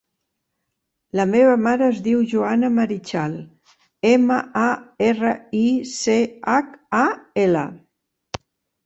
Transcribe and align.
La 1.17 1.25
meva 1.33 1.57
mare 1.65 1.83
es 1.95 1.99
diu 2.07 2.23
Joana 2.31 2.69
Marichal: 2.77 3.35
ema, 4.13 4.39
a, 4.63 4.63
erra, 5.09 5.35
i, 5.61 5.63
ce, 5.93 6.17
hac, 6.55 6.73
a, 7.03 7.03
ela. 7.45 7.63